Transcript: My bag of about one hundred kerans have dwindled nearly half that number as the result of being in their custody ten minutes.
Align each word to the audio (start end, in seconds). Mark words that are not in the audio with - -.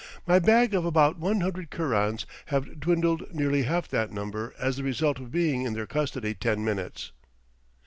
My 0.25 0.39
bag 0.39 0.73
of 0.73 0.83
about 0.83 1.19
one 1.19 1.41
hundred 1.41 1.69
kerans 1.69 2.25
have 2.47 2.79
dwindled 2.79 3.31
nearly 3.35 3.61
half 3.61 3.87
that 3.89 4.11
number 4.11 4.51
as 4.57 4.75
the 4.77 4.83
result 4.83 5.19
of 5.19 5.29
being 5.31 5.61
in 5.61 5.73
their 5.73 5.85
custody 5.85 6.33
ten 6.33 6.65
minutes. 6.65 7.11